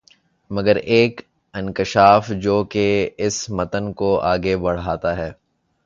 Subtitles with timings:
[0.51, 1.21] مگر ایک
[1.55, 2.85] انکشاف جو کہ
[3.17, 5.31] اس متن کو آگے بڑھاتا ہے